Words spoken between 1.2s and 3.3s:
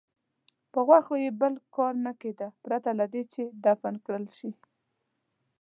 یې بل کار نه کېده پرته له دې